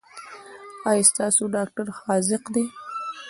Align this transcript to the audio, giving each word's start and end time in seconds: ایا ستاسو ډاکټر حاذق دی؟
ایا 0.89 1.03
ستاسو 1.11 1.43
ډاکټر 1.55 1.85
حاذق 1.99 2.43
دی؟ 2.53 2.65